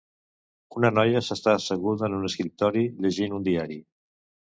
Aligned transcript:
Una 0.79 0.89
noia 0.93 1.19
s'està 1.27 1.53
asseguda 1.57 2.07
en 2.07 2.15
un 2.21 2.25
escriptori 2.29 2.83
llegint 3.05 3.37
un 3.41 3.47
diari. 3.49 3.79